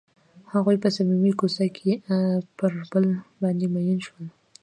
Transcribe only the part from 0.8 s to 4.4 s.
په صمیمي کوڅه کې پر بل باندې ژمن شول.